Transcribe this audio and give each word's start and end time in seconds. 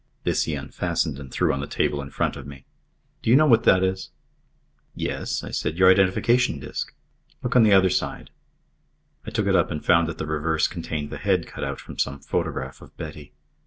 This 0.23 0.45
he 0.45 0.55
unfastened 0.55 1.19
and 1.19 1.31
threw 1.31 1.53
on 1.53 1.59
the 1.59 1.67
table 1.67 2.01
in 2.01 2.09
front 2.09 2.35
of 2.35 2.47
me. 2.47 2.65
"Do 3.21 3.29
you 3.29 3.35
know 3.35 3.45
what 3.45 3.65
that 3.65 3.83
is?" 3.83 4.09
"Yes," 4.95 5.43
said 5.55 5.75
I. 5.75 5.75
"Your 5.77 5.91
identification 5.91 6.57
disc." 6.59 6.91
"Look 7.43 7.55
on 7.55 7.61
the 7.61 7.73
other 7.73 7.91
side." 7.91 8.31
I 9.27 9.29
took 9.29 9.45
it 9.45 9.55
up 9.55 9.69
and 9.69 9.85
found 9.85 10.07
that 10.07 10.17
the 10.17 10.25
reverse 10.25 10.65
contained 10.67 11.11
the 11.11 11.19
head 11.19 11.45
cut 11.45 11.63
out 11.63 11.79
from 11.79 11.99
some 11.99 12.19
photograph 12.19 12.81
of 12.81 12.97
Betty. 12.97 13.33